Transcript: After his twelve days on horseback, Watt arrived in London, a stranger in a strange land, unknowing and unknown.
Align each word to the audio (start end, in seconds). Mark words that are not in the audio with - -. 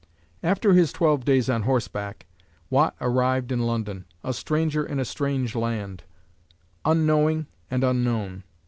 After 0.41 0.73
his 0.73 0.91
twelve 0.91 1.25
days 1.25 1.47
on 1.47 1.61
horseback, 1.61 2.25
Watt 2.71 2.95
arrived 2.99 3.51
in 3.51 3.59
London, 3.67 4.05
a 4.23 4.33
stranger 4.33 4.83
in 4.83 4.99
a 4.99 5.05
strange 5.05 5.53
land, 5.55 6.05
unknowing 6.83 7.45
and 7.69 7.83
unknown. 7.83 8.41